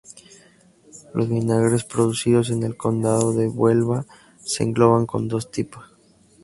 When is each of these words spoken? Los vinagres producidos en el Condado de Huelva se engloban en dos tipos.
Los 1.13 1.29
vinagres 1.29 1.83
producidos 1.83 2.49
en 2.49 2.63
el 2.63 2.75
Condado 2.75 3.33
de 3.33 3.47
Huelva 3.47 4.03
se 4.43 4.63
engloban 4.63 5.05
en 5.13 5.27
dos 5.27 5.51
tipos. 5.51 5.85